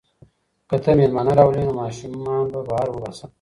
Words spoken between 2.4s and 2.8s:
به